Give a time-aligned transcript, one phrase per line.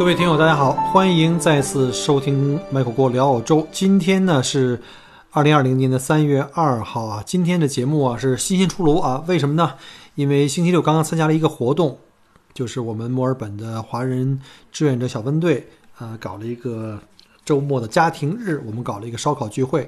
[0.00, 3.68] 各位听友，大家好，欢迎再次收听麦克郭聊澳洲。
[3.70, 4.80] 今天呢是
[5.30, 7.22] 二零二零年的三月二号啊。
[7.26, 9.22] 今天的节目啊是新鲜出炉啊。
[9.26, 9.74] 为什么呢？
[10.14, 11.98] 因为星期六刚刚参加了一个活动，
[12.54, 14.40] 就是我们墨尔本的华人
[14.72, 15.68] 志愿者小分队
[15.98, 16.98] 啊搞了一个
[17.50, 19.80] 周末的家庭日，我们搞了一个烧烤聚会。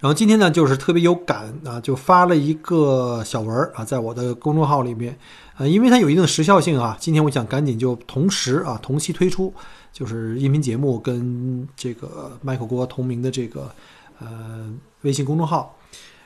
[0.00, 5.16] 然后今天呢就是特别有感啊，就发了一个小文啊，在我的公众号里面。
[5.56, 9.54] 呃，因为它有一定的时效性啊，今天我想赶紧就同时啊同期推出，
[9.92, 13.70] 就是音频节目跟这个麦克锅同名的这个
[14.18, 14.68] 呃
[15.02, 15.78] 微信公众号，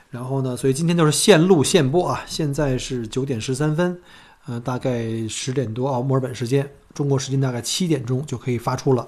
[0.09, 3.95] 然后呢，所以今天就是现录现播啊，现在是九点十三分，
[4.47, 9.07] 呃，大概十点多啊墨尔本时间，中国时间大概七点钟就可以发出了，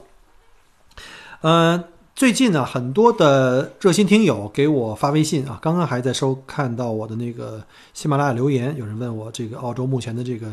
[1.43, 1.83] 呃。
[2.15, 7.59] 最近呢，很多的热心听友给我发微信啊，刚刚还在收看到我的那个
[7.95, 10.45] 喜马拉雅留言，有人问我这个澳洲目前的这个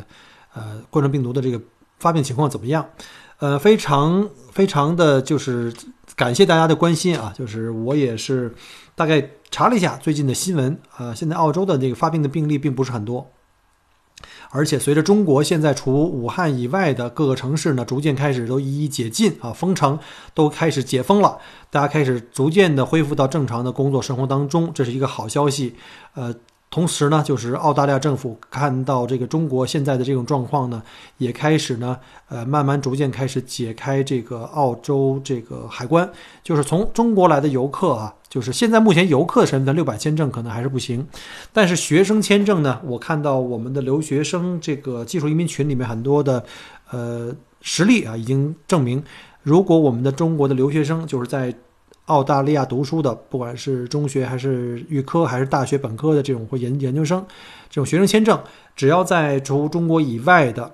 [0.54, 1.60] 呃冠状病毒的这个
[1.98, 2.88] 发病情况怎么样？
[3.40, 5.70] 呃，非常非常的就是
[6.16, 8.50] 感谢大家的关心啊，就是我也是
[8.94, 13.30] 大概查了一下最近的新闻啊，现在澳洲的这个发病的病例并不是很多。
[14.50, 19.98] 而且随着中国现在除武汉以外的各个城市呢，逐渐开始都一一解禁啊，封城
[20.34, 21.38] 都开始解封了，
[21.70, 25.74] 大家开始逐渐的恢复到正常的工作生活当中，这是一个好消息。
[26.14, 26.34] 呃，
[26.70, 30.80] 同时呢，就是澳大利亚政府看到这个中国现在的这种状况呢，
[31.18, 31.98] 也开始呢，
[32.28, 36.08] 呃，慢慢逐渐开始解开这个澳洲这个海关，
[36.44, 38.14] 就是从中国来的游客啊。
[38.28, 41.04] 就是现在目前游客身份六百签证可能还是不行，
[41.52, 42.80] 但是学生签证呢？
[42.84, 46.44] 我看到我们的留学生这个技术移民群里面很多的，
[46.92, 49.02] 呃，实力啊已经证明，
[49.42, 51.52] 如果我们的中国的留学生就是在
[52.10, 57.24] 澳大利亚读书的，不管是中学还是预科还是大学本科的这种或研研究生，
[57.68, 58.38] 这种学生签证，
[58.74, 60.72] 只要在除中国以外的，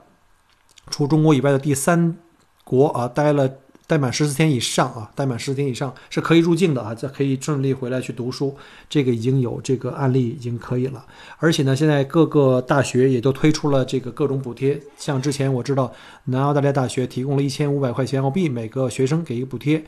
[0.91, 2.17] 除中国以外的第三
[2.65, 3.49] 国啊待了。
[3.87, 8.57] 待满十四天以上啊，待满十四天以上是可以入境的啊，这可以顺利回来去读书。
[8.89, 11.05] 这个已经有这个案例，已经可以了。
[11.39, 15.93] 而且呢，现在各个大学也都推出了这个各种补贴，像之前我知道
[16.25, 19.85] 南澳大利亚大学提供了一千五百块钱澳币每个学生给一个补贴。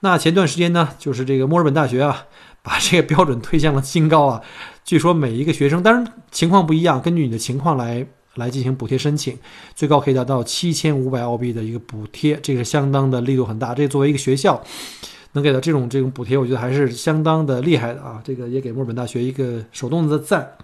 [0.00, 2.24] 那前段时间呢，就是这个墨尔本大学啊，
[2.62, 4.40] 把这个标准推向了新高啊。
[4.82, 8.06] 据说每一个学生，当然情况不一样，根据你的情况来。
[8.36, 9.38] 来进行补贴申请，
[9.74, 13.74] 最高可以达到七千五百澳币的一个补贴，这个相当的力度很大。
[13.74, 14.62] 这作为一个学校，
[15.32, 18.22] 能给到这种这种补贴，我觉得还是相当的厉害的啊！
[18.24, 20.56] 这个也给墨尔本大学一个手动的赞。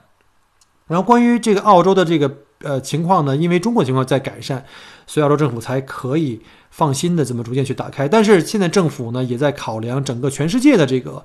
[0.86, 4.64] 然后关于这个澳洲的这个呃情况呢，因为中国情况在改善，
[5.06, 6.40] 所以澳洲政府才可以
[6.70, 8.08] 放心的这么逐渐去打开。
[8.08, 11.22] 但是现在政府呢也在考量整个全世界的这个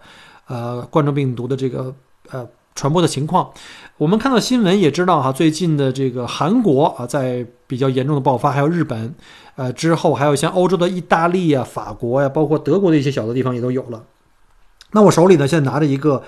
[0.48, 1.96] 呃冠状病毒的这个
[2.32, 2.46] 呃。
[2.76, 3.52] 传播的情况，
[3.98, 9.14] 我们看到新闻也知道哈，最近的这个韩国啊，在比较严重的爆发，还有日本，
[9.56, 14.04] 呃，之后还有像欧洲的意大利啊、法国呀，包括德国的一些小的地方也都有了。
[14.92, 16.22] 那我手里呢，现在拿着一个，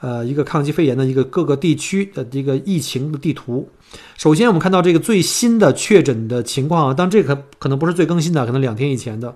[0.00, 3.68] 呃，一个抗击肺炎的一个各个地区的这个疫情的地图。
[4.16, 9.34] 首先，我们看到这个最新的确诊的情况啊，当这个可能不是最更新的，可能两天以前的。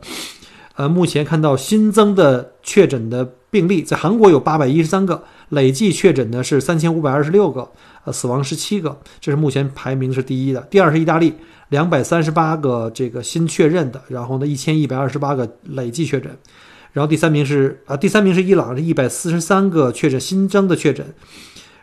[0.76, 5.22] 呃，目前看到新增的确诊的病例，在韩国有八百一十三个。
[5.50, 7.70] 累计确诊的是三千五百二十六个，
[8.04, 10.60] 呃，死亡十七个，这是目前排名是第一的。
[10.70, 11.34] 第二是意大利，
[11.68, 16.34] 两百三十八个这个新确认的，然后呢一千一百二十八个累计确诊，
[16.92, 21.06] 然后第三名是啊，第三名是伊朗，是一百四十三个确诊新增的确诊，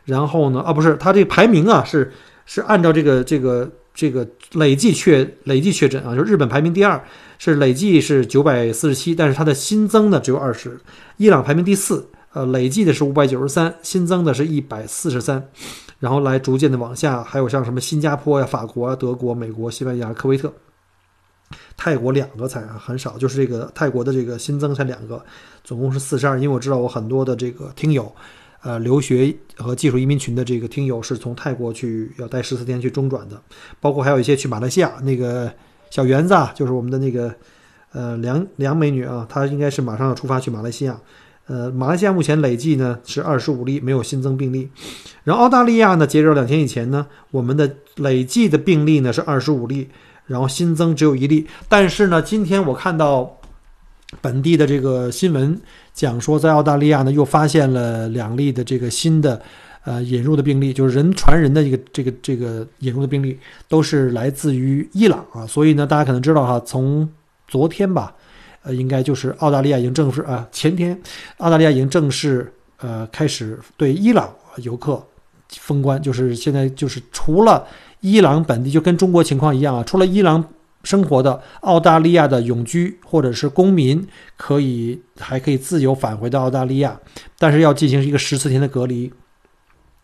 [0.06, 2.12] 然后呢啊不是，它这排名啊是
[2.46, 7.02] 是按照这个这个这个累计确累计确诊啊，就日本排名第二，
[7.38, 10.80] 是累计是九百四十七，但是它的新增的只有二十，
[11.18, 12.08] 伊朗排名第四。
[12.34, 15.50] 呃，累计的是五百九十三，新增的是一百四十三，
[16.00, 20.54] 然后来逐渐的往下，还有像什么新加坡呀、法国、德国、美国、西班牙、科威特、
[21.76, 25.22] 泰国两个才啊很少，就是这个泰国的这个新增才两个，
[25.62, 26.40] 总共是四十二。
[26.40, 28.10] 因为我知道我很多的这个听友，
[28.62, 33.42] 呃，留学和技术移民群的这个听友是从泰国去要待十四天去中转的，
[33.82, 35.52] 包括还有一些去马来西亚那个
[35.90, 37.36] 小园子啊，就是我们的那个
[37.92, 40.98] 呃梁梁美女啊，她应该是马上要出发去马来西亚。
[41.48, 44.70] 呃，马来西亚目前累计呢是二十五例，没有新增病例。
[45.24, 49.90] 然后澳大利亚呢，截止到两天以前呢，我们的累计的病例呢是二十五例，
[50.28, 51.46] 然后新增只有一例。
[51.68, 53.38] 但是呢，今天我看到
[54.22, 55.60] 本地的这个新闻
[55.94, 59.42] 讲说，在澳大利亚呢又发现了两例的这个新的
[59.84, 65.46] 呃引入的病例，就是人传人的一个这个这个引入的病例，都是来自于伊朗啊。
[65.46, 67.10] 所以呢，大家可能知道哈，从
[67.48, 68.16] 昨天吧，
[68.64, 71.00] 呃，应该就是澳大利亚已经正式啊，前天
[71.38, 75.04] 澳大利亚已经正式呃开始对伊朗游客
[75.50, 77.66] 封关，就是现在就是除了
[78.00, 80.44] 伊朗本地就跟中国情况一样啊，除了伊朗
[80.84, 87.00] 生活的澳大利亚的永居或者是公民，可以还可以自由返回到澳大利亚，
[87.38, 89.12] 但是要进行一个十四天的隔离。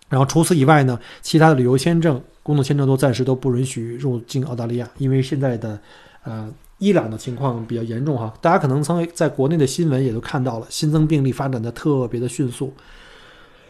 [0.09, 5.79] 然后除此以外呢，其他的旅游签证、工作签证都暂时都不允许入境澳大利亚，因为现在的
[6.23, 8.33] 呃伊朗的情况比较严重哈。
[8.41, 12.73] 大家可能曾在国内的新闻也都看到了，新增病例发展的特别的迅速。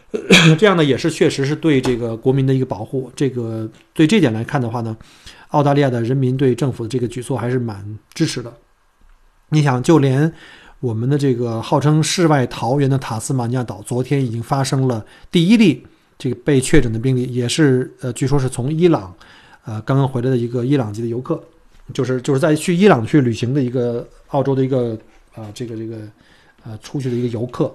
[0.57, 3.11] 这样呢，也是确实是对这个国民的一个保护。
[3.13, 4.95] 这个对这点来看的话呢，
[5.49, 8.53] 澳大利亚的人民对政府的这个举措还是蛮支持的。
[9.49, 10.31] 你想，就连
[10.79, 15.85] 我们的这个号称世外桃源的塔斯马尼亚岛，昨天已经发生了第一例
[16.17, 19.13] 这个被确诊的病例，也是呃，据说是从伊朗
[19.65, 21.43] 呃刚刚回来的一个伊朗籍的游客，
[21.93, 24.97] 就是就是在去伊朗去旅行的一个澳洲的一个
[25.33, 25.97] 啊这个这个
[26.63, 27.73] 呃出去的一个游客。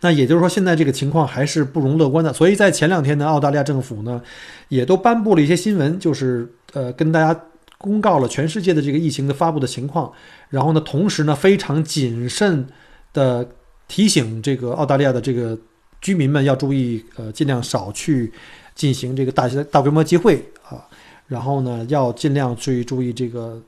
[0.00, 2.32] 那也就是说，现在这个情况还是不容乐观的。
[2.32, 4.20] 所以在前两天呢，澳大利亚政府呢，
[4.68, 7.40] 也都颁布了一些新闻，就是呃，跟大家
[7.78, 10.12] 公告了全世界的这个疫情的发布的情况。
[10.48, 12.66] 然后呢，同时呢，非常谨慎
[13.12, 13.48] 的
[13.86, 15.56] 提醒这个澳大利亚的这个
[16.00, 18.32] 居民们要注意，呃，尽量少去
[18.74, 20.84] 进行这个大型大规模集会啊。
[21.30, 23.62] 然后呢，要尽量去注意这个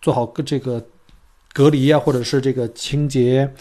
[0.00, 0.82] 做好这个
[1.52, 3.52] 隔离啊，或者是这个清洁。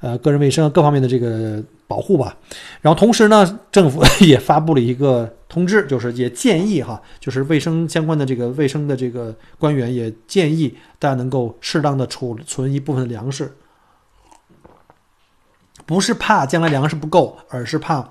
[0.00, 2.36] 呃，个人卫生各方面的这个保护吧。
[2.82, 13.52] 然后同时呢，政府也发布了一个通知，就是也建议哈，就是卫生相关的这个卫生的这个官员也建议大家能够适当的储存一部分粮食，
[15.86, 18.10] 不是怕将来粮食不够，而是怕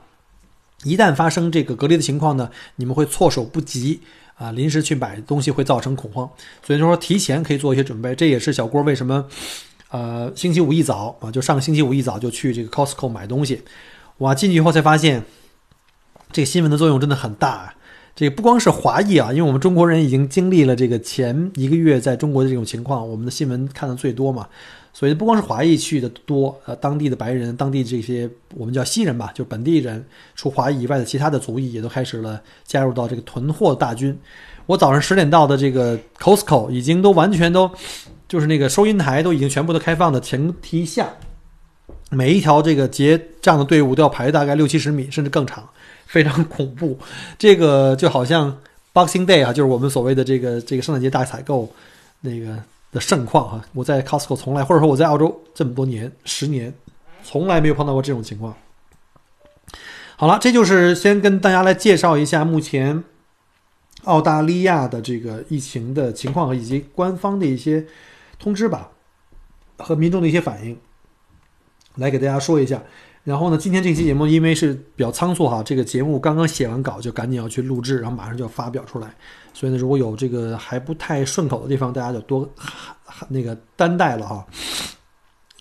[0.83, 4.01] 一旦发生这个隔离的情况呢，你们会措手不及
[4.39, 6.27] 啊，临时去买东西会造成恐慌。
[6.65, 9.24] 所以说提前可以做一些准备，这也是小郭为什么。
[9.91, 13.59] 呃，星期五一早啊，就上个星期五一早就去这个 Costco 买东西，
[14.19, 15.24] 哇，进去以后才发现，
[16.31, 17.74] 这个新闻的作用真的很大。
[18.15, 24.47] 这个不光是华裔啊，因为我们中国人已经经历了这个前一个月在中国的这种情况，我们的新闻看的最多嘛，
[24.99, 30.03] 所以不光是华裔去的多，呃，当地的白人、当地这些我们叫西人吧，就本地人，
[30.35, 34.19] 除华裔以外的其他的族裔也都开始了加入到这个囤货大军。
[34.65, 37.71] 我早上十点到的这个 Costco 已经都完全都。
[38.27, 41.09] 就是那个收银台都已经全部都开放的前提下，
[42.11, 45.67] 每一条这个结账的队伍都要排大概六七十米，甚至更长，
[46.05, 46.95] 非常恐怖。
[47.39, 48.55] 这个就好像
[48.93, 51.73] Boxing Day 啊，就是我们所谓的这个这个圣诞节大采购
[52.21, 52.55] 那个
[52.91, 53.65] 的盛况哈。
[53.74, 56.74] 我在 Costco 从来，或者说我在澳洲这么多年，十年，
[57.24, 58.56] 从来没有碰到过这种情况。
[60.15, 63.03] 好了，这就是先跟大家来介绍一下目前
[64.03, 67.86] 澳大利亚的这个疫情的情况以及官方的一些。
[68.41, 68.92] 通知吧，
[69.80, 70.80] 和民众的一些反应，
[71.95, 72.81] 来给大家说一下。
[73.24, 79.14] 然后呢，今天这期节目因为是比较仓促哈，这个节目刚刚写完稿就赶紧要去录制，然后马上就要发表出来。
[79.54, 82.49] 所以呢，如果有这个还不太顺口的地方，大家就多
[83.28, 84.45] 那个担待了哈。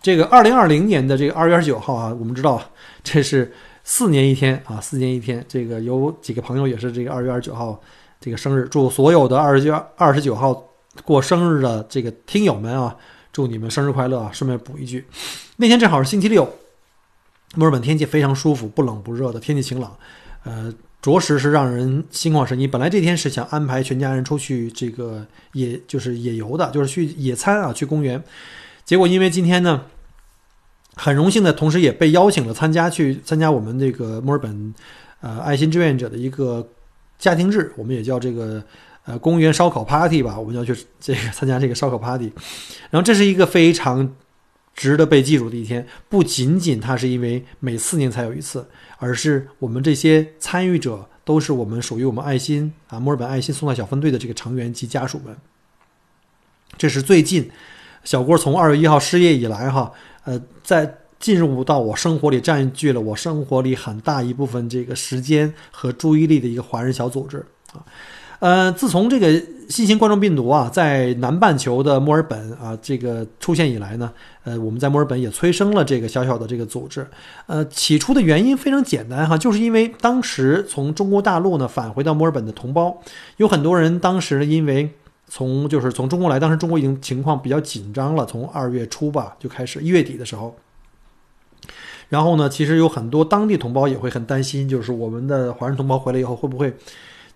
[0.00, 2.62] 这个二零二零年的这个二月二十九号啊，我们知道
[3.03, 3.53] 这是
[3.85, 5.45] 四年一天啊，四年一天。
[5.49, 7.81] 这个有几个朋友也是这个二月二十九号
[8.21, 10.65] 这个生日，祝所有的二十九二十九号。
[11.05, 12.97] 过生日的这个听友们啊，
[13.31, 14.31] 祝你们生日快乐啊！
[14.33, 15.07] 顺便补一句，
[15.57, 16.50] 那天正好是星期六，
[17.55, 19.97] 墨尔本天气非常舒服，不冷不热的天气晴朗，
[20.45, 22.67] 呃，着实是让人心旷神怡。
[22.67, 28.23] 本来这天是想安排全家人出去这个野，就是野游的，就是去野餐啊，去公园。
[28.85, 29.83] 结果因为今天呢，
[30.95, 34.75] 很荣幸的同时也被邀请了参加去参加我们这个墨尔本
[35.21, 36.69] 呃爱心志愿者的一个
[37.19, 38.62] 家庭日，我们也叫这个。
[39.05, 42.31] 呃，公园烧烤 party 吧，我们要去这个参加这个烧烤 party，
[42.90, 44.07] 然后这是一个非常
[44.78, 45.85] 值得被记住的一天。
[46.08, 48.64] 不仅仅它是因为每四年才有一次，
[48.99, 55.37] 而是我们这些参与者都是我们属于我们爱心啊墨尔本爱心送菜小分队的这个成员及家属们。
[56.76, 57.50] 这是最近
[58.04, 59.92] 小郭从二月一号失业以来哈，
[60.25, 67.85] 呃，在进入到我生活里占据了我生活里很大一部分这个时间和注意力的一个华人小组织啊。
[68.40, 74.12] 呃，自从这个新型冠状病毒啊，在南半球的墨尔本啊，这个出现以来呢，
[74.45, 77.07] 呃，我们在墨尔本也催生了这个小小的这个组织。
[77.47, 82.97] 呃，起初的原因非常简单哈，就是因为当时从中国大陆呢返回到墨尔本的同胞，
[83.38, 84.88] 有很多人当时因为
[85.26, 90.57] 从就是从中国来，当时中国已经情况比较紧张了，从二月初吧就开始，一月底的时候。
[92.09, 96.73] 然后呢，其实有很多当地同胞也会很担心，就是我们的华人同胞回来以后会不会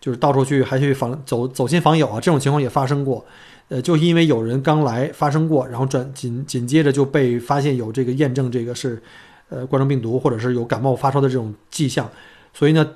[0.03, 2.21] 就是到处去还去访走走亲访友啊？
[2.21, 3.25] 这种情况也发生过。
[3.69, 9.01] 呃，就因为有人刚来发生过，然后转紧紧接着就被发现有这个验证这个是
[9.49, 12.11] 呃冠状病毒或者是有感冒发烧的这种迹象，
[12.53, 12.87] 所以呢，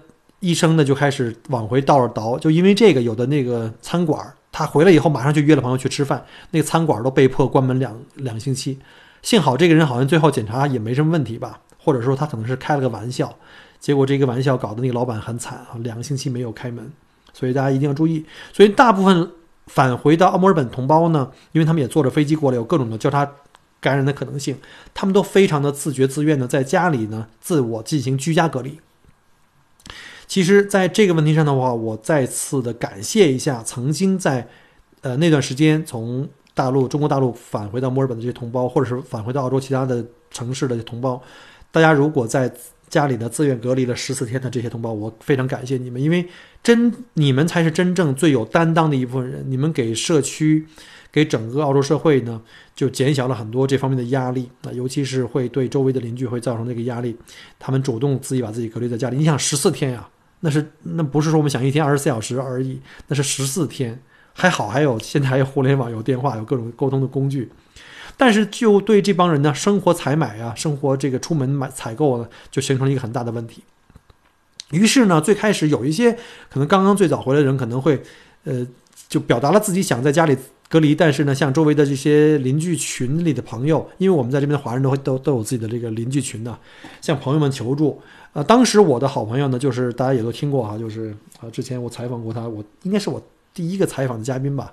[0.40, 2.36] 医生呢就开始往回倒着倒。
[2.36, 4.20] 就因为这个，有的那个餐馆
[4.50, 8.78] 他回来以后马上就约了朋友去吃饭，那个餐馆都被迫关门两两星期。
[9.22, 11.60] 幸好这个人好像最后检查也没什么问题吧。
[11.78, 13.32] 或者说他可能是开了个玩笑，
[13.87, 16.90] 结果这个玩笑搞得那个老板很惨啊，两个星期没有开门，
[17.33, 18.26] 所以大家一定要注意。
[18.52, 19.31] 所以大部分
[19.69, 23.25] 返回到墨尔本同胞呢，因为他们也坐着飞机过来，有各种的交叉
[23.81, 24.57] 感染的可能性，
[24.93, 28.81] 他们都非常的自觉自愿的在家里呢自我进行居家隔离。
[30.26, 34.49] 其实，在这个问题上的话，我再次的感谢一下曾经在
[35.02, 41.23] 呃那段时间从大陆中国大陆返回到墨尔本的这些同胞，或者是返回到澳洲其他的城市的同胞。
[41.71, 42.52] 大家如果在
[42.88, 46.26] 家里的自愿隔离了十四天的这些同胞，我非常感谢你们，因为
[46.62, 49.45] 真你们才是真正最有担当的一部分人。
[49.49, 50.66] 你们给社区、
[51.11, 52.40] 给整个澳洲社会呢，
[52.75, 57.16] 就减小了很多这方面的压力那，尤其是会对周围的邻居会造成这个压力。
[57.59, 60.09] 他们主动自己把自己隔离在家里，你想十四天呀，
[60.40, 64.00] 那是那不是说我们想一天二十四小时而已，那是十四天。
[64.38, 67.50] 还好还有现在还有互联网、有电话、有各种沟通的工具。
[68.16, 73.62] 但是就对这帮人呢，生活采买啊，生活这个出门买采购呢，就形成了一个很大的问题。
[74.70, 76.12] 于是呢，最开始有一些
[76.50, 78.02] 可能刚刚最早回来的人，可能会，
[78.44, 78.66] 呃，
[79.08, 80.37] 就表达了自己想在家里
[80.68, 80.94] 隔离。
[80.94, 86.58] 但是呢，像周围的这些邻居群里的朋友，因为我们在这边的华人都会都都有自己的这个邻居群呢，
[87.00, 88.00] 向朋友们求助。
[88.32, 93.23] 呃，当时我的好朋友呢，就是大家也都听过哈，就是啊，之前我采访过他，我应该是我
[93.54, 94.73] 第一个采访的嘉宾吧。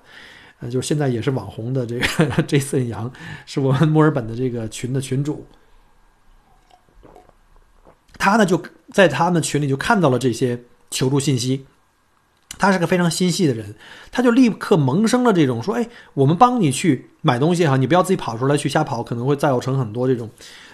[0.70, 2.05] 就是现在也是网红的这个
[2.43, 3.12] Jason 杨，
[3.46, 5.46] 是我们墨尔本的这个群的群主。
[8.17, 11.65] 他呢就在他们群里就看到了这些求助信息，
[12.58, 13.75] 他是个非常心细的人，
[14.12, 20.29] 他就立刻萌生了这种说：“哎，我们帮你去买东西哈，你不要自己跑出来去瞎跑，可能会造成很多这种，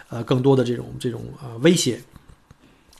[0.09, 1.99] 呃，更多的这种这种呃威胁。”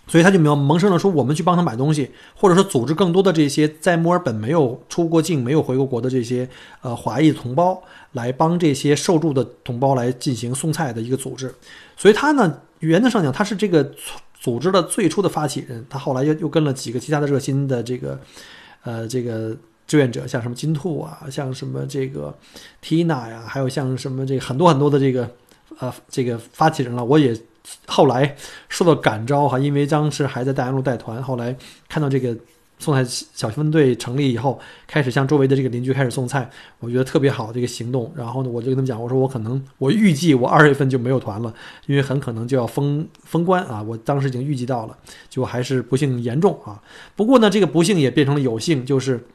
[0.10, 6.50] 所以他就没有萌生了说我们去帮他买东西，或者说组织更多的这些在墨尔本没有出过境、没有回过国的这些
[6.82, 7.80] 呃华裔同胞
[8.14, 11.54] 来帮这些受助的同胞来进行送菜的一个组织。
[11.96, 13.88] 所以他呢，原则上讲他是这个
[14.34, 15.86] 组织的最初的发起人。
[15.88, 18.20] 他后来又又跟了几个其他的热心的这个
[18.84, 22.36] 呃这个志愿者，像什么金兔啊，像什么这个
[22.84, 25.30] Tina 呀，还有像什么这个很多很多的这个
[25.78, 27.40] 呃这个发起人了，我也。
[27.88, 28.36] 后来
[28.68, 31.56] 受到感召哈，因为当时还在大洋路带团，后来
[31.88, 32.36] 看到这个
[32.80, 36.50] 送菜小分队成立以后，开始向周围的这个邻居开始送菜，
[36.80, 38.10] 我觉得特别好这个行动。
[38.16, 41.54] 然后呢，我就跟他们讲，我说我可能我预计我二月份就没有团了，
[41.88, 43.84] 因为很可能就要封封关啊。
[43.84, 44.98] 我当时已经预计到了，
[45.30, 46.82] 结果还是不幸严重啊。
[47.18, 49.26] 不过呢，这个不幸也变成了有幸，就是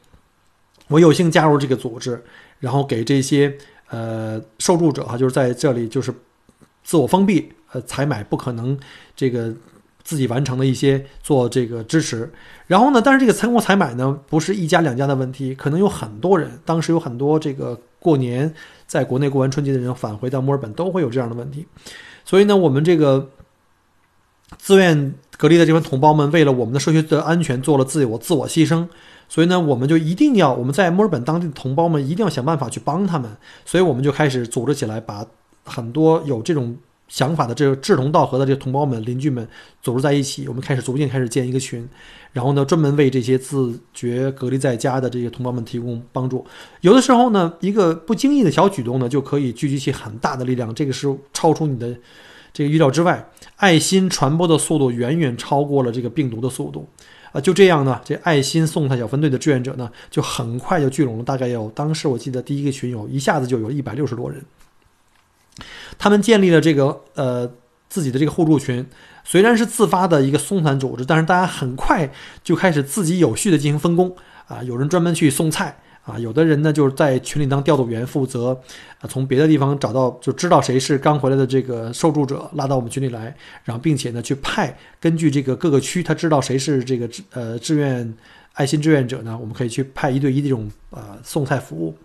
[0.89, 2.25] 我有幸加入这个组织，
[2.61, 3.55] 然后给这些
[3.91, 6.11] 呃受助者哈，就是在这里就是
[6.85, 7.53] 自我封闭。
[7.73, 8.79] 呃，采买不可能
[9.17, 9.53] 这个
[10.05, 12.33] 自己完成的一些做这个支持，
[12.69, 18.55] 然后呢，但是这个成功采买呢，不是一家两家的问题，可能有很多人，当时有很多这个过年
[18.87, 21.67] 在国内过完春节的人返回到墨尔本都会有这样的问题，
[22.25, 23.29] 所以呢，我们这个
[24.57, 28.87] 自愿隔离的这帮同胞们，为了我们的社区的安全做了自我自我牺牲，
[29.29, 35.27] 所以呢，我们就一定要我们在墨尔本当地的同胞们一定要想办法去帮他们，所以我们就开始组织起来，把
[35.65, 36.77] 很多有这种。
[37.07, 39.47] 想法的这个志同道合的这个同胞们、邻居们
[39.83, 41.87] 组织在一起，我们开始逐渐开始建一个群，
[42.33, 46.45] 然后呢，专门为这些自觉隔离在家的这些同胞们提供帮助。
[46.81, 51.95] 有的时候呢，一个不经意的小举动呢，就可以聚集起很大的力量，这个是超出你的
[52.55, 53.31] 这个预料之外。
[53.57, 56.89] 爱心传播的速度远远超过了这个病毒的速度
[57.33, 57.41] 啊！
[57.41, 64.43] 就这样呢，这爱心送菜小分队的志愿者呢，就很快就聚拢了，大概有当时我记得第一个群有一下子就有一百六十多人。
[65.99, 67.51] 他们建立了这个呃
[67.89, 68.85] 自己的这个互助群，
[69.23, 72.11] 虽然是自发的一个松散组织，但是大家很快
[72.43, 74.15] 就开始自己有序的进行分工
[74.49, 78.61] 啊，有人专门去送菜啊，有的人呢就是在群里当调度员，负责
[78.99, 88.13] 啊从别的地方找到就知道谁是刚回来的这个受助者，拉到我们群里来，然后并且呢去派根据这个各个区他知道谁是这个志呃志愿
[88.55, 91.97] 爱心志愿者呢，我们可以去派一对一的这种呃送菜服务。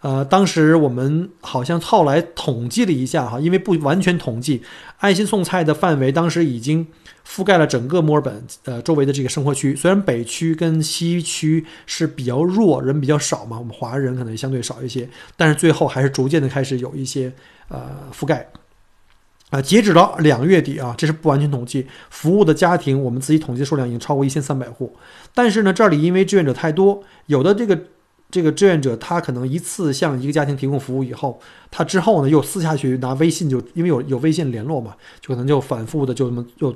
[0.00, 4.62] 呃，当时我们好像后来统计了一下哈，因为不完全统计，
[4.98, 6.86] 爱心送菜的范围当时已经
[7.26, 9.74] 覆盖了整个墨尔本呃周围的这个生活区。
[9.74, 17.32] 虽然北区跟西区是比较弱，人比较少嘛，我们华人可能相对少一些，但是最后还是逐渐的开始有一些
[17.68, 18.48] 呃覆盖。
[19.50, 24.96] 啊，截止到两月底啊，这是不完全统计，服务的家庭我们自己统计数量已经超过一千三百户。
[25.32, 27.80] 但是呢，这里因为志愿者太多，有的这个
[28.30, 31.40] 这个志愿者他可能一次向一个家庭提供服务以后，
[31.70, 36.74] 他之后呢又私下去拿微信，就因为有有微信联络嘛，就可能就反复的就这么又。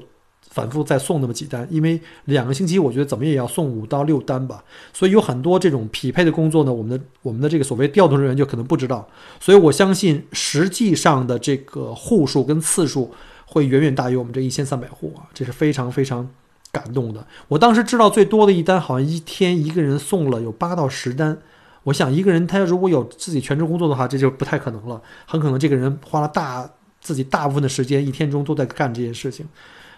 [0.53, 4.65] 反复再送那么几单，因为两个星期，我觉得怎么也要送五到六单吧。
[4.93, 9.09] 所以有很多这种匹配的工作呢，我们的我们的这个所谓调动人员就可能不知道。
[9.39, 13.13] 所以我相信实际上的这个户数跟次数
[13.47, 16.29] 会远远大于我们这一千三百户啊，这是非常非常
[16.73, 17.27] 感动的。
[17.49, 21.39] 我当时知道最多的一单，好像一天一个人送了有八到十单。
[21.85, 25.01] 我想一个人他如果有自己全职工作的话，这就不太可能了。
[25.27, 26.69] 很可能这个人花了大
[27.01, 29.47] 自己大部分的时间，一天中都在干这件事情。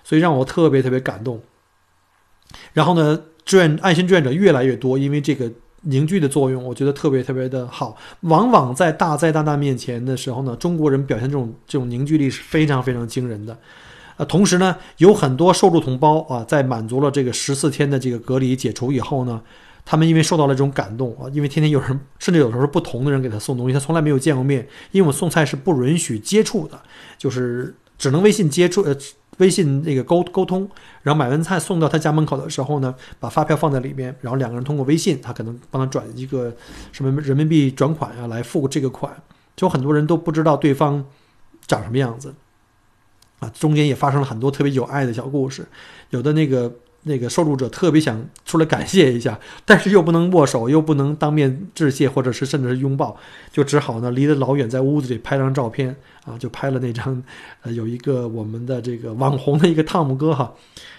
[0.04, 1.40] 所以让我特别特别感动。
[2.72, 5.50] 然后呢，志愿爱心志愿者越来越多，因为这个
[5.82, 7.96] 凝聚的作用，我觉得特别特别的好。
[8.20, 13.58] 往往在大灾大难面前的时候呢，中国人表现这种这种凝聚力是非常非常惊人的。
[14.16, 19.40] 呃，同时呢，有很多受助同胞啊，在满足了这个十四天的这个隔离解除以后呢，
[19.84, 26.80] 他们因为受到了这种感动啊，因为天天有人，甚至有时候不同的人给他送东西，他从来没有见过面，因为我们送菜是不允许接触的，
[27.18, 28.96] 就是只能微信接触呃。
[29.38, 30.68] 微信那个沟沟通，
[31.00, 36.54] 然后买完菜送到他家门口的时候呢，把发票放在里面，然后两个人通过微信，他可能帮他转一个
[36.92, 39.10] 什么人民币转款啊，来付这个款。
[39.56, 41.02] 就很多人都不知道对方
[41.66, 42.34] 长什么样子
[43.42, 45.66] 啊，中间也发生了很多特别有爱的小故事，
[46.10, 46.72] 有的那个。
[47.04, 53.16] 那个受助者特别想出来感谢一下，但是又不能握手，又不能当面致谢，或者是甚至是拥抱，
[53.50, 57.20] 就只好呢离得老远，在屋子里拍张照片啊，就拍了那张，
[57.62, 60.54] 呃，有一个我们的这个网红的一个汤姆哥哈，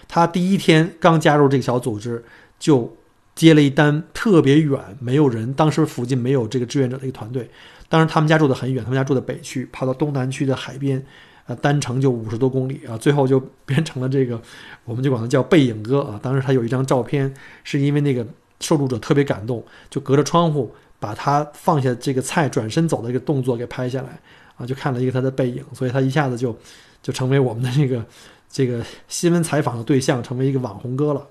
[0.06, 2.22] 他第一天刚加入这个小组织，
[2.58, 2.94] 就
[3.34, 7.48] 接了一单特别远，没有人，当时附近没有这个志愿者的一个团队，
[7.88, 11.02] 当然他们家住的很远，他们家住的北区，跑到东南区的海边。
[11.46, 14.40] 啊，单程就五十多公里啊，最后就 变成了这个，
[14.84, 16.18] 我们就管他叫背影哥啊。
[16.22, 17.32] 当时他有一张照片，
[17.64, 18.26] 是因为那个
[18.60, 24.18] 受助者特别感动，就隔着窗户把他放下这个菜转身走的一个动作给拍下来
[24.56, 26.56] 啊，就看了一个他的背影，所以他一下子就
[27.02, 28.02] 就成为我们的这个
[28.48, 31.26] 这个新闻采访的对象，成为一个网红哥了。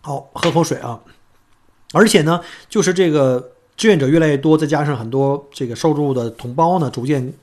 [0.00, 0.98] 好，喝口水啊。
[1.92, 7.34] 而且呢，就是这个志愿者越来越多，再加上很多这个受助的同胞呢，逐渐。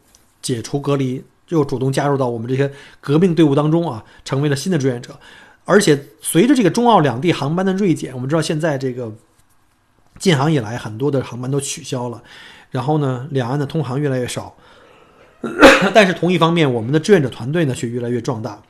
[0.47, 5.19] 解除隔离，又主动加入到我们这些革命队伍当中啊，成为了新的志愿者。
[5.65, 9.13] 而且随着这个中澳两地航班的锐减，我们知道现在这个
[10.17, 12.23] 禁航以来，很多的航班都取消了，
[12.71, 14.55] 然后呢，两岸的通航越来越少。
[15.93, 18.62] 但是同一方面，我们的志愿者团队呢却越来越壮大，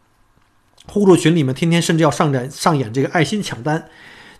[0.87, 3.87] 互助群里面天天甚至要上展上演这个爱心抢单，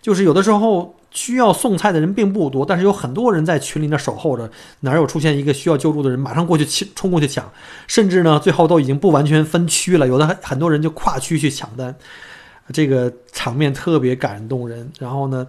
[0.02, 0.97] 就是有的时候。
[1.10, 4.48] 需要送菜的人并不多，但是有很多人在群里那守候着，
[4.80, 7.50] 哪有出现一个需要救助的人，马上过去抢，冲过去抢，
[7.86, 11.94] 甚至呢，最后都已经不完全分区了，有的很很多人就跨区去抢单，
[12.72, 14.92] 这个场面特别感动人。
[14.98, 15.46] 然后呢，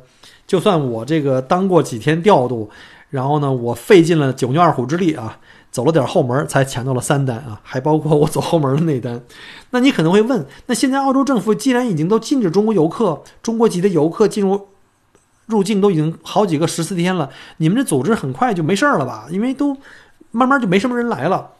[0.47, 2.69] 就算我这个当过几天调度，
[3.09, 5.37] 然后呢，我费尽了九牛二虎之力啊，
[5.71, 9.21] 走了点后门才抢到了三单啊，还包括我走后门的那单。
[9.71, 14.69] 那你可能会问，那现在澳洲政府既然已经都禁止中国游客、中国籍的游客进入？
[15.49, 19.27] 入境都已经好几个十四天了，你们这组织很快就没事儿了吧？
[19.31, 19.75] 因为都
[20.29, 21.53] 慢慢就没什么人来了。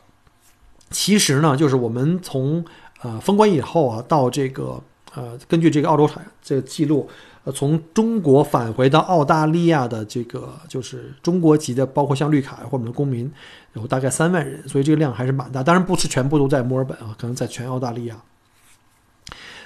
[0.91, 2.63] 其实呢，就是我们从
[3.02, 4.80] 呃封关以后啊，到这个
[5.15, 7.10] 呃，根据这个澳洲产这个记录，
[7.43, 13.32] 呃，从中国返回到澳大利亚的这个就是中国籍的，包括像绿卡或者的公民，
[13.73, 15.63] 有大概三万人，所以这个量还是蛮大。
[15.63, 18.17] 当然不是全部都在墨尔本啊，可能在全澳大利亚。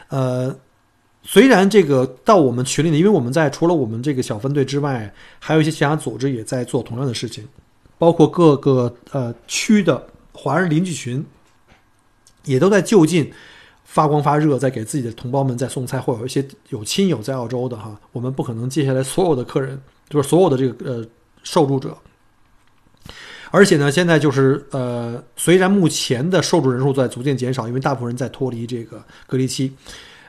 [0.08, 0.56] 呃。
[1.26, 7.48] 虽然这个到我们群里呢，因为我们在除了我们这个小分队之外，还有一些其他组织也在做同样的事情，
[7.98, 11.26] 包括各个呃区的华人邻居群，
[12.44, 13.32] 也都在就近
[13.86, 21.08] 发光发热，在给自己的同胞们在送菜，或有一些有亲友在澳洲的哈，我们不可能接下来所有的客人，就是所有的这个呃
[21.42, 21.98] 受助者，
[23.50, 29.72] 而且呢，现在就是呃，虽然目前的受助人数在逐渐减少，因为大部分人在脱离这个隔离期。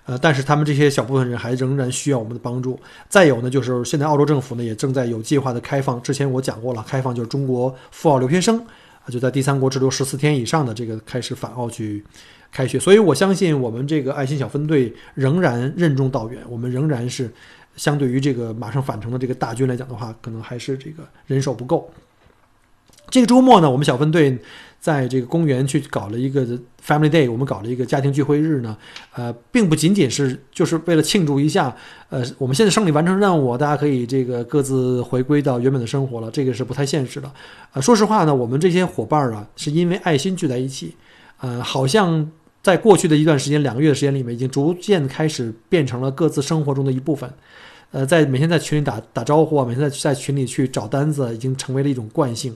[0.06, 2.78] 呃，但是他们这些小部分人还仍然需要我们的帮助。
[3.08, 6.00] 再有呢，就是现在澳洲政府呢也正在有计划的开放。
[6.02, 12.04] 之前我讲过了，开放就是中国赴澳留学生啊，就在第三国滞留十四天以上的这个开始返澳去
[12.52, 12.78] 开学。
[12.78, 17.32] 所以我相信我们这个爱心小分队仍然任重道远，我们仍然是
[17.76, 21.90] 相对于这个马上返程的这个大军来讲的话，可能还是这个人手不够。
[23.10, 24.38] 这个周末呢，我们小分队
[24.84, 26.44] 在这个公园去搞了一个
[26.86, 28.76] Family Day，我们搞了一个家庭聚会日呢。
[29.14, 31.74] 呃，并不仅仅是就是为了庆祝一下，
[32.10, 37.32] 呃，我们现在胜利完成任务，大家可以这个各自回归到原本的生活了，这个是不太现实的。
[37.72, 40.94] 呃，说实话呢，我们这些伙伴儿啊，是因为爱心聚在一起，
[41.40, 42.30] 呃，好像
[42.62, 47.32] 在过去的一段时间，两个月的时间里面，已经逐渐开始变成了各自生活中的一部分。
[47.90, 52.54] 呃，在每天在群里打打招呼啊，每天在在群里去找单子，已经成为了一种惯性。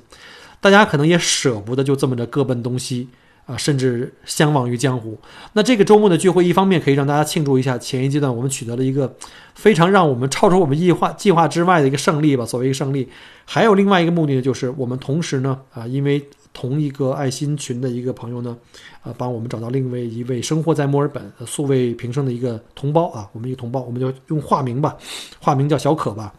[0.61, 3.09] 大家可能也舍不得就这么着各奔东西
[3.47, 5.19] 啊，甚至相忘于江湖。
[5.53, 9.17] 那这个周末的聚会，一方面可以让大家庆祝一下前一阶段我们取得了一个
[9.55, 13.09] 非常让我们超出我们计划计划之外的一个胜利吧，所谓一个胜利。
[13.47, 18.55] 还有另外一个目的呢，就是我们同时呢啊，因为同一个爱心群的一个朋友呢，
[19.03, 24.97] 啊，帮我们找到另外一位生活在墨尔本素未平生的一个同胞啊，我们一个同胞，我们就用化名吧，
[25.41, 26.35] 化名叫小可吧。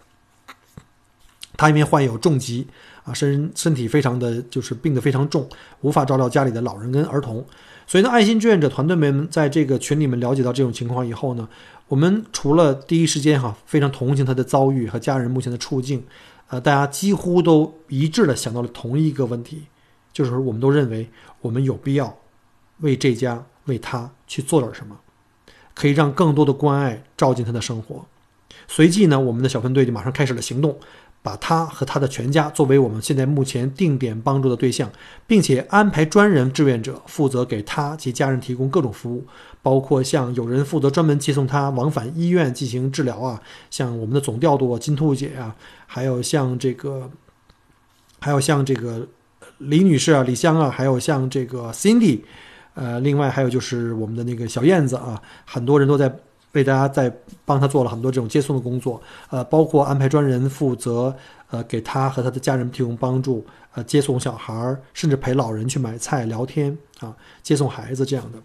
[1.58, 2.68] 他因为患有重疾。
[3.10, 5.50] 啊，身身体非常的就是病得非常重，
[5.82, 7.44] 无法照料家里的老人跟儿童，
[7.88, 11.50] 所以呢，爱心志愿者团队们在这个群里面了解到这种情况以后呢，
[11.88, 16.06] 我们除了第一时间哈非常同情他的遭遇和家人目前的处境，
[16.50, 19.64] 呃，大家几乎都一致的想到了同一个问题，
[20.14, 21.10] 就是我们都认为
[21.42, 22.16] 我们有必要
[22.82, 24.96] 为这家为他去做点什么，
[25.74, 28.06] 可以让更多的关爱照进他的生活。
[28.68, 30.78] 随即呢，我们的小分队就马上开始了行动。
[31.22, 34.90] 把他和他的全家作为我们现在目前定点帮助的对象，
[35.28, 39.26] 并且安排专人志愿者负责给他及家人提供各种服务，
[39.62, 45.56] 包括像有人负责专门接送他往返医院进行治疗啊，像我们的总调度金兔姐啊，
[45.86, 47.12] 还有像这个，
[48.20, 49.08] 还有像这个
[49.58, 52.22] 李女士啊、李香啊，还有像这个 Cindy，
[52.76, 56.20] 呃，另外还有就是我们的那个小燕子啊，很多人都在。
[56.54, 61.16] 为大家在帮他做了很多这种接送的工作，呃，包括安排专人负责，
[61.52, 68.40] 呃，给他和他的家人提供帮助，呃，接送小孩儿，甚至陪老人去买菜、聊天啊，接送孩子这样的。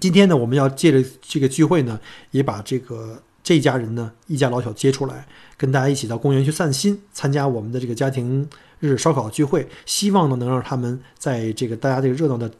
[0.00, 1.98] 今天呢，我们要借着这个聚会呢，
[2.30, 8.46] 也把这个这家人呢一家老小接出来，跟大家一起到公园去散心，参加我们的这个家庭
[8.80, 12.50] 日烧烤聚会，希望呢能让他们在这个大家这个热闹的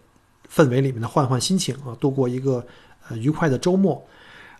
[0.50, 2.66] 氛围里面呢换换心情啊，度过一个。
[3.08, 4.06] 呃，愉快的周末，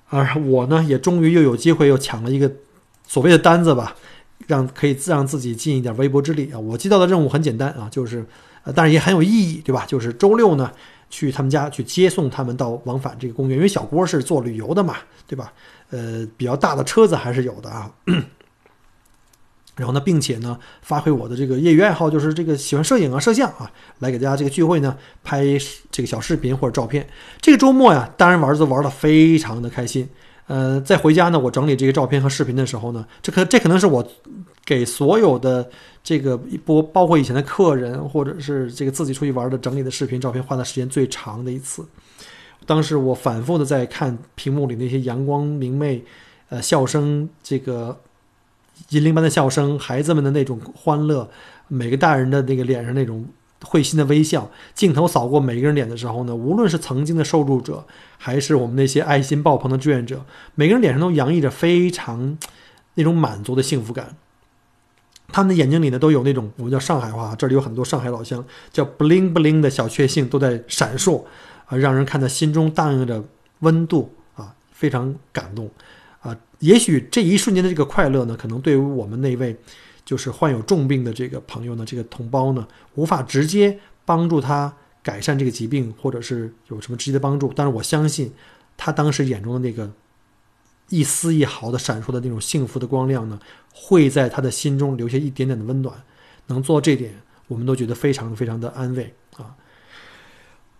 [0.09, 2.50] 而我呢，也终于又有机会又抢了一个
[3.06, 3.94] 所谓的单子吧，
[4.46, 6.59] 让可以让自己尽一点微薄之力啊。
[6.59, 8.24] 我接到的任务很简单啊，就是，
[8.64, 9.85] 呃，但是也很有意义，对吧？
[9.87, 10.70] 就是周六呢，
[11.11, 15.52] 去他们家去接送他们到往返这个公园，因为小郭是做旅游的嘛，对吧？
[15.90, 17.90] 呃，比较大的车子还是有的啊。
[19.76, 25.44] 然后呢，并且呢，发挥我的这个业余爱好，就是这个喜欢摄影啊、摄像啊，来给大家这个聚会呢拍
[25.90, 27.06] 这个小视频或者照片。
[27.42, 30.08] 这个周末呀，当然玩都玩的非常的开心。
[30.46, 34.02] 呃，在回家呢，我整理这个照片和视频的时候呢，这可这可能是我
[34.64, 35.68] 给所有的
[36.02, 41.84] 这个一波，包括以前的客人或者是这个自己出去玩的整理的视频照片花的时间最长的一次。
[42.64, 46.02] 当时我反复的在看屏幕里那些阳光明媚，
[46.48, 48.00] 呃，笑声这个。
[48.90, 51.28] 银铃般的笑声，孩子们的那种欢乐，
[51.68, 53.26] 每个大人的那个脸上那种
[53.64, 57.86] 会心的微笑，镜头扫过每个人脸的时候呢，无论是曾经的受助者，
[58.18, 62.38] 还是我们那些爱心爆棚的志愿者，每个人脸上都洋溢着非常
[62.94, 64.16] 那种满足的幸福感。
[65.28, 71.24] 他们的眼睛里呢，都有那种我们叫上海话，这里有很多上海老乡，叫 bling bling 的小确幸都在闪烁，
[71.64, 73.24] 啊，让人看到心中荡漾着
[73.60, 75.68] 温度啊，非常感动。
[76.26, 79.56] 啊，也许这一瞬间的这个快乐呢，可能对于我们那位
[80.04, 87.52] 就是患有重病的这个朋友呢，这个同胞呢，无法直接帮助他改善这个疾病，或者是有什么直接的帮助。
[87.54, 88.32] 但是我相信，
[88.76, 89.88] 他当时眼中的那个
[90.88, 93.38] 一丝一毫的闪烁的那种幸福的光亮呢，
[93.72, 96.02] 会在他的心中留下一点点的温暖。
[96.48, 97.14] 能做到这点，
[97.48, 99.14] 我们都觉得非常非常的安慰。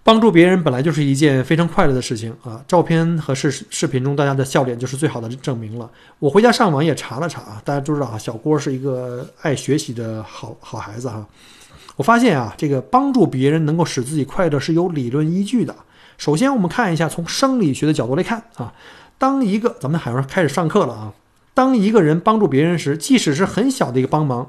[0.07, 2.63] 帮助别人本来就是一件非常快乐的事情啊！
[2.69, 5.91] 照片和视视频中大家的笑脸就是最好的证明了。
[6.21, 11.27] 我回家上网也查了查啊，大家都知道啊，小郭是一个爱学习的好好孩子哈。
[11.97, 15.75] 我发现啊，这个帮助别人能够使自己快乐是有理论依据的。
[16.19, 18.73] 首先，我们看一下从生理学的角度来看啊，
[19.19, 21.13] 当一个咱们海上开始上课了啊，
[21.53, 24.49] 当一个人帮助别人时，即使是很小的一个帮忙，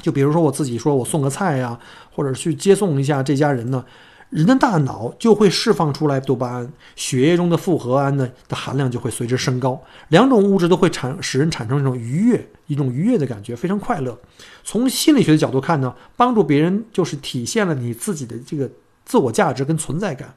[0.00, 1.78] 就比如说我自己说我送个菜呀，
[2.14, 3.84] 或者去接送一下这家人呢。
[4.30, 14.18] 人的大脑就会释放出来多巴胺，血液中的复合胺呢的含量就会随之升高，两种物质都会产使人产生一种愉悦，一种愉悦的感觉，非常快乐。
[14.64, 18.68] 从心理学的角度看呢，帮助别人就是体现了你自己的这个
[19.04, 20.34] 自我价值跟存在感，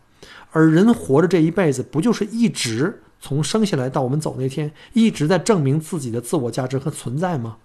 [0.51, 7.57] 而人活着这一辈子，不就是一直从生下来到我们走那天，一直在证明自己的自我价值和存在吗？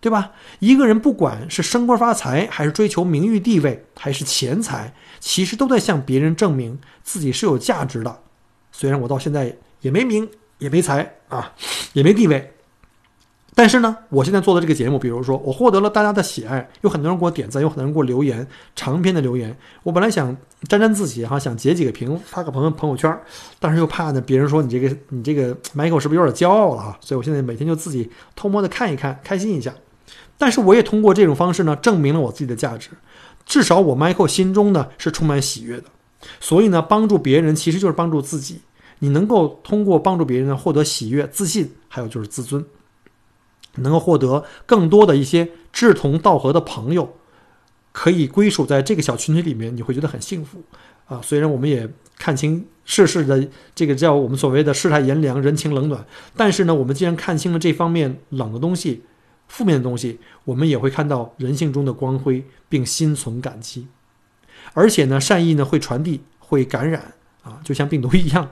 [0.00, 0.32] 对吧？
[0.60, 8.18] 一个人不管是升官发财，还是追求名誉地位，还是钱财，其实都在向别人证明自己是有价值的。
[8.70, 10.28] 虽然我到现在也没名，
[10.58, 11.52] 也没财啊，
[11.92, 12.52] 也没地位。
[13.58, 19.56] 但是呢，我现在做的这个节目，比如说我获得了大家的喜爱，有很多人给我点赞，有很多人给我留言，长篇的留言。
[19.82, 20.36] 我本来想
[20.68, 23.18] 沾沾自喜哈，想截几个屏发个朋友朋友圈，
[23.58, 26.98] 但是又怕呢别人说你这个你这个 Michael 是不是有点骄傲了哈？
[27.00, 29.74] 所以我现在每天就自己偷摸的看一看，开心一下。
[30.38, 32.90] 但是我也通过这种方式呢，证明了我自己的价值。
[33.44, 35.84] 至少我 Michael 心中呢是充满喜悦的。
[36.40, 38.60] 所以呢，帮助别人其实就是帮助自己。
[38.98, 42.64] 你能够通过帮助别人呢获得喜悦、自信，还有就是自尊。
[43.76, 47.14] 能够获得更多的一些志同道合的朋友，
[47.92, 50.62] 可以归属在这个小群体里面，你会觉得很幸福
[51.06, 51.20] 啊！
[51.22, 59.02] 虽然我们也看清世事的这个叫我们所谓的世态炎凉、人情冷暖，但是呢，我们既然看清了这方面冷的东西、
[59.48, 63.86] 负面的东西，我们也会看到人性中的光辉，并心存感激。
[64.74, 68.50] 而且呢，善意呢会传递、会感染啊，就像病毒一样。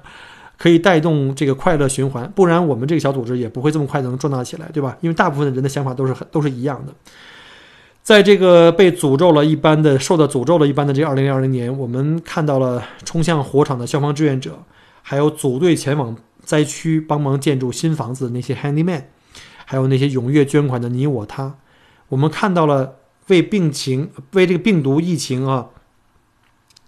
[0.56, 4.96] 可以带动这个快乐循环，不然我们这个小组织也不会这么快能壮大起来，对吧？
[5.00, 6.94] 因为大部分的人的想法都是很都是一样的。
[8.04, 14.62] 在这个被诅咒了一般的、受到诅咒了一般的这二零二零年，我们看到了冲向火场的消防志愿者，
[15.02, 19.02] 还有组队前往灾区帮忙建筑新房子的那些 handyman，
[19.64, 21.56] 还有那些踊跃捐款的你我他。
[22.08, 22.96] 我们看到了
[23.28, 25.70] 为病情、为这个病毒疫情啊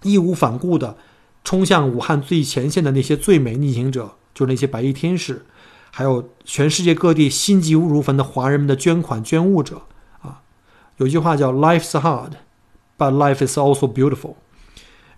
[0.03, 0.97] 义无反顾的。
[1.45, 5.47] 冲向武汉最前线的那些最美逆行者，就是那些白衣天使，
[5.93, 9.83] 还有全世界各地心急如焚的华人们的捐款捐物者
[10.23, 10.43] 啊！
[10.97, 12.33] 有句话叫 “Life is hard,
[12.99, 14.35] but life is also beautiful”。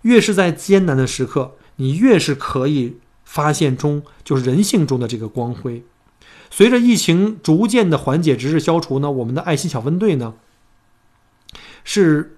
[0.03, 5.83] 越是在艰难的时刻，你越是可以发现中就是人性中的这个光辉。
[6.49, 10.33] 随着疫情逐渐的缓解，直至消除呢，我们的爱心小分队呢
[11.83, 12.37] 是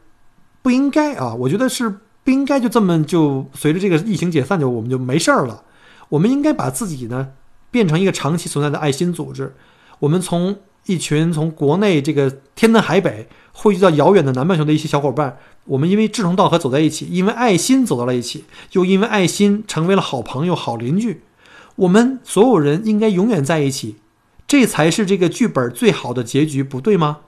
[0.62, 2.00] 不应该啊，我觉得是。
[2.24, 5.64] 不应该就这么就随着这个疫情解散就我们就没事儿了。
[6.10, 7.30] 我们应该把自己呢
[7.72, 9.56] 变成一个长期存在的爱心组织。
[9.98, 21.24] 我们从一群从国内这个天南海北汇聚到遥远的南半球的一些小伙伴，我们因为志同道合走在一起，因为爱心走到了一起，又因为爱心成为了好朋友、好邻居。
[21.82, 23.98] 我们所有人应该永远在一起，
[24.48, 27.22] 这才是这个剧本最好的结局，不对吗？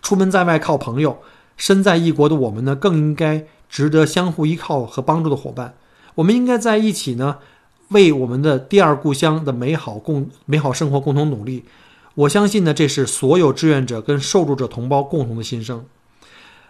[0.00, 1.18] 出门在外靠朋友。
[1.56, 5.74] 身在异国的我们呢，更应该值得相互依靠和帮助的伙伴。
[6.16, 7.38] 我们应该在一起呢，
[7.90, 11.64] 为我们的第二故乡的美好共美好生活共同努力。
[12.14, 15.84] 我相信呢，这是所有志愿者跟受助者同胞共同的心声。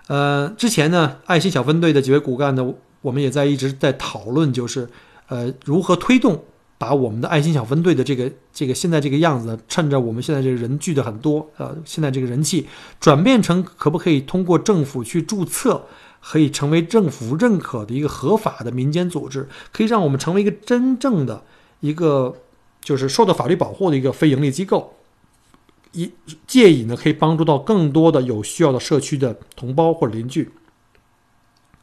[0.09, 4.91] 呃，之前呢，爱心小分队的几位骨干呢，我们也在一直在讨论，就是
[5.33, 6.45] 呃，如何推动。
[6.83, 12.67] 把我们的爱心小分队的这个这个现在这个样子，趁着我们现在这个人聚的很多，呃，现在这个人气
[12.99, 15.87] 转变成可不可以通过政府去注册，
[16.21, 21.45] 可以成为政府认可的一个合法的民间组织，可以让我们成为一个真正的
[21.79, 22.35] 一个
[22.81, 24.97] 就是受到法律保护的一个非盈利机构，
[25.93, 26.11] 以
[26.49, 30.51] 借以呢可以帮助到更多的有需要的社区的同胞或者邻居，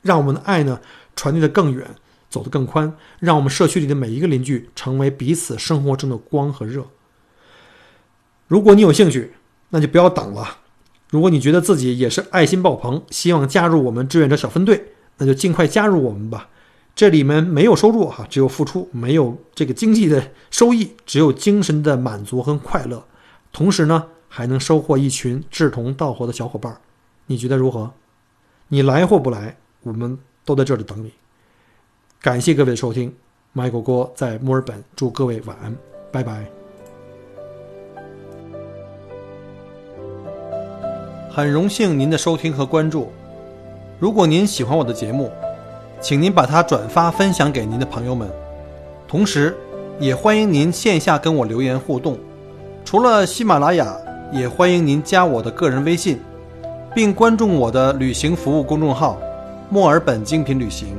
[0.02, 0.82] 让我们的爱呢
[1.16, 1.96] 传递的更远。
[2.30, 6.86] 走得更宽，让我们社区里的每一个邻居成为彼此生活中的光和热。
[8.48, 9.34] 如果你有兴趣，
[9.70, 10.58] 那就不要等了。
[11.10, 16.50] 如果你觉得自己也是爱心爆棚，希望加入我们志愿者小分队，那就尽快加入我们吧。
[16.96, 23.06] 这里面没有收入哈，只有付出，没有这个经济的收益，只有精神的满足和快乐。
[23.52, 26.80] 同时呢，还能收获一群志同道合的小伙伴。
[27.28, 27.94] 你觉得如何？
[28.68, 31.14] 你来或不来，我们都在这里等你。
[32.22, 33.16] 感谢各位的收听
[33.54, 35.74] 麦果果在墨尔本，祝各位晚安，
[36.12, 36.46] 拜拜。
[41.32, 43.10] 很荣幸您的收听和关注，
[44.00, 45.32] 如果您喜欢我的节目，
[46.02, 48.30] 请您把它转发分享给您的朋友们，
[49.08, 49.56] 同时
[49.98, 52.20] 也欢迎您线下跟我留言互动。
[52.84, 53.96] 除了喜马拉雅，
[54.34, 56.20] 也欢迎您加我的个人微信，
[56.94, 59.18] 并关注我的旅行服务公众号
[59.72, 60.90] “墨尔本精品旅行”。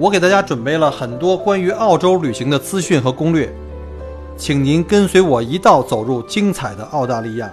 [0.00, 3.52] 我给大家准备了很多关于澳洲旅行的资讯和攻略，
[4.34, 7.50] 请您跟随我一道走入精彩的澳大利亚。